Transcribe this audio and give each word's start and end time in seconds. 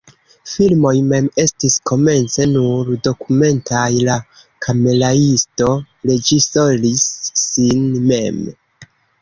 Filmoj 0.51 0.93
mem 1.09 1.27
estis 1.43 1.75
komence 1.89 2.47
nur 2.53 2.89
dokumentaj, 3.09 3.83
la 4.09 4.15
kameraisto 4.67 5.69
reĝisoris 6.13 7.07
sin 7.47 7.89
mem. 8.11 8.45